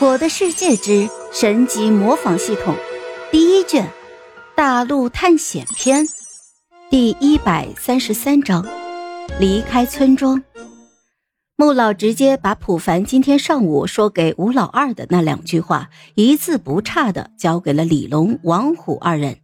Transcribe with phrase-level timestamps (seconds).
[0.00, 2.76] 我的世界之神级模仿系统
[3.32, 3.90] 第一卷
[4.54, 6.06] 大陆探险篇
[6.88, 8.64] 第一百三十三章
[9.40, 10.40] 离开村庄。
[11.56, 19.38] 穆老直接把普凡今天上午说给吴老二的那两句话一字不差的交给了李龙、王虎二人。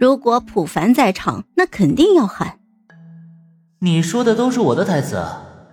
[0.00, 2.58] 如果普凡在场，那肯定要喊
[3.78, 5.24] ：“你说的都是我的台词，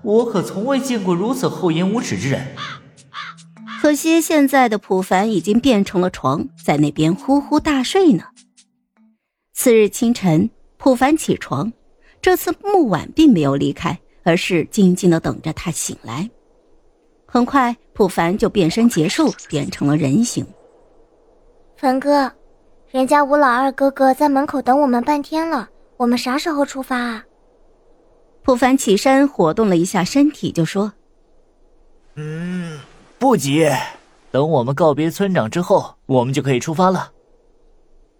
[0.04, 2.50] 我可从未见过如此厚颜无耻之人。”
[3.82, 8.24] 可惜现在的普凡已经变成了床，在那边呼呼大睡呢。
[9.54, 11.72] 次日清晨，普凡起床，
[12.22, 16.30] 这次木婉并没有离开，而是静静的等着他醒来。
[17.26, 20.46] 很快，普凡就变身结束，变成了人形。
[21.78, 22.32] 凡哥，
[22.90, 27.24] 人家吴老二哥哥在门口等我们半天了，我们啥时候出发啊？
[28.42, 30.94] 普凡起身活动了一下身体，就说
[32.16, 32.80] ：“嗯。”
[33.26, 33.68] 不急，
[34.30, 37.12] 等我们告别村长之后，我们就可以出发了。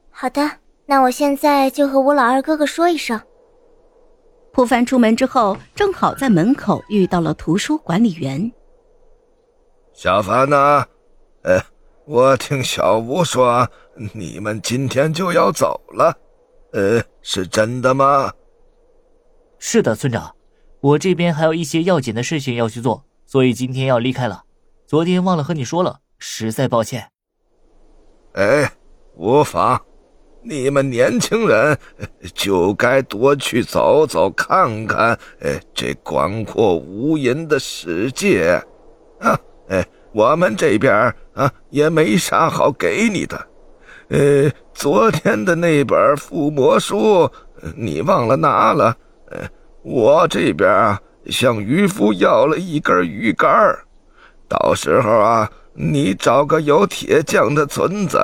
[0.10, 0.42] 好的，
[0.88, 3.22] 那我现在就和吴老二哥哥说一声。
[4.52, 8.52] 普凡出门之后，正好在门口遇到了图书管理员。
[9.94, 10.84] 小凡呢？
[11.44, 11.62] 呃，
[12.06, 13.70] 我听小吴说
[14.12, 16.18] 你们今天就要走了，
[16.74, 18.34] 呃，是真的吗？
[19.60, 20.36] 是的，村长，
[20.80, 24.42] 我这边还有一些要紧的事情要去做，所以今天要离开了。
[24.88, 27.10] 昨天忘了和你说了，实在抱歉。
[28.34, 28.72] 哎，
[29.16, 29.82] 无妨，
[30.44, 31.76] 你们年轻人
[32.36, 38.64] 就该多去走走看看，哎，这广阔无垠的世界
[39.20, 39.36] 啊！
[39.70, 40.94] 哎，我们这边
[41.34, 43.48] 啊也没啥好给你的。
[44.10, 47.28] 呃，昨天的那本附魔书
[47.76, 48.96] 你忘了拿了？
[49.32, 49.40] 呃，
[49.82, 53.76] 我这边啊向渔夫要了一根鱼竿
[54.48, 58.20] 到时候啊，你找个有铁匠的村子，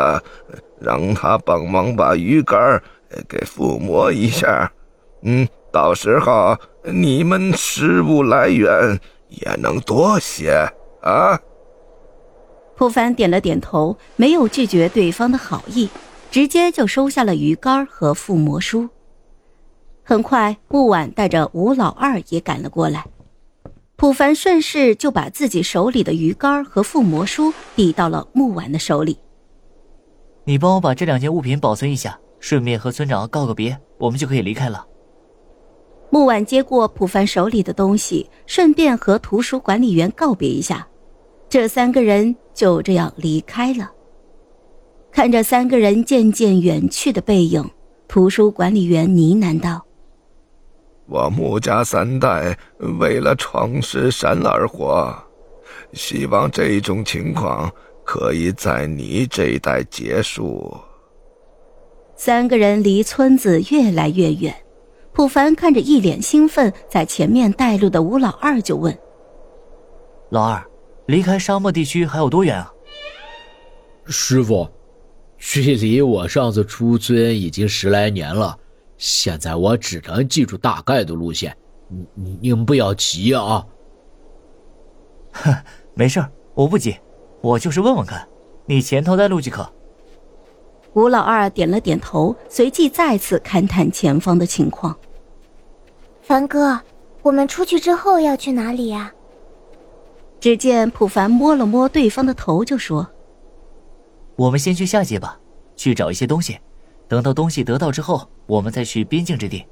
[0.80, 2.82] 让他帮忙把鱼竿
[3.28, 4.72] 给附魔一下。
[5.24, 9.00] 嗯，到时候你们食物来源
[9.30, 10.68] 也能多些
[11.02, 11.40] 啊。
[12.76, 15.90] 普凡点了点头，没有拒绝对方的好意，
[16.32, 18.90] 直接就收下了鱼竿和附魔书。
[20.04, 23.06] 很快，木婉带着吴老二也赶了过来。
[24.02, 29.16] 普凡顺势就把自己手里的鱼竿和附魔书递到了木婉的手里。
[30.44, 34.84] 你帮我把这两件物品保存一下，顺便和村长告个别，我们就可以离开了。
[36.10, 40.88] 木婉接过普凡手里的东西，顺便和图书管理员告别一下，
[41.48, 43.92] 这三个人就这样离开了。
[45.12, 47.70] 看着三个人渐渐远去的背影，
[48.08, 49.86] 图书管理员呢喃道。
[51.12, 52.58] 我穆家三代
[53.00, 55.14] 为了创世山而活，
[55.92, 57.70] 希望这种情况
[58.06, 60.74] 可以在你这一代结束。
[62.16, 64.56] 三个人离村子越来越远，
[65.12, 68.98] 普凡看着一脸兴奋在前面带路的吴老二，就问
[70.32, 70.64] ：“老二，
[71.08, 72.72] 离开沙漠地区还有多远啊？”
[74.08, 74.66] 师傅，
[75.38, 78.58] 距离我上次出村已经十来年了。
[79.02, 81.58] 现在我只能记住大概的路线，
[82.14, 83.66] 你你们不要急啊。
[85.32, 85.52] 哼，
[85.96, 86.24] 没事
[86.54, 86.96] 我不急，
[87.42, 88.28] 我就是问问看，
[88.68, 89.68] 你前头带路即可。
[90.94, 94.96] 吴老二点了点头，随即再次勘探前方的情况。
[96.22, 96.80] 凡哥，
[97.24, 99.12] 我们出去之后要去哪里呀？
[100.40, 103.10] 只见普凡摸了摸对方的头，就说
[104.38, 105.40] ：“我们先去下界吧，
[105.76, 106.60] 去找一些东西。”
[107.12, 109.66] 等到东西得到之后，我们再去边境之地。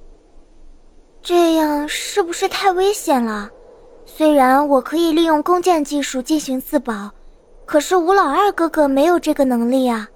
[1.22, 3.50] 这样是不是太危险了？
[4.06, 7.10] 虽然我可以利用弓箭技术进行自保，
[7.66, 10.10] 可是吴老二哥哥没有这个能力啊。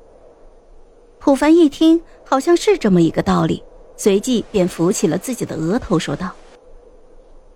[1.18, 3.64] 普凡一听，好像是这么一个道理，
[3.96, 6.30] 随即便扶起了自己的额头，说道：“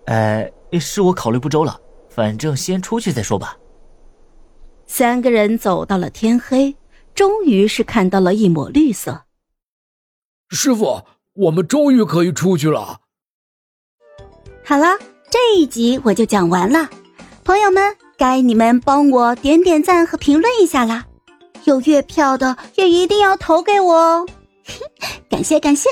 [0.08, 1.78] 呃，是我考虑不周了，
[2.08, 3.54] 反正先出去再说吧。”
[4.88, 6.74] 三个人走到了天黑，
[7.14, 9.24] 终于是看到了一抹绿色。
[10.50, 11.02] 师傅，
[11.34, 13.00] 我们终于可以出去了。
[14.64, 14.98] 好了，
[15.30, 16.88] 这一集我就讲完了，
[17.44, 21.04] 朋友们，该你们帮我点点赞和评论一下啦！
[21.64, 24.26] 有月票的也一定要投给我哦，
[25.28, 25.88] 感 谢感谢。